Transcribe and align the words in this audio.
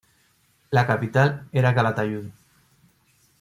La 0.71 0.87
capital 0.87 1.47
era 1.51 1.75
Calatayud. 1.75 2.31